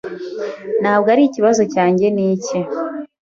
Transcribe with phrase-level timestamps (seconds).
[0.81, 2.59] Ntabwo ari ikibazo cyanjye Ni icye.